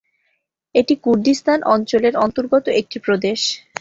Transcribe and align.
এটি 0.75 0.93
কুর্দিস্তান 1.03 1.59
অঞ্চলের 1.73 2.15
অন্তর্গত 2.17 2.65
একটি 2.81 2.97
প্রদেশ। 2.99 3.39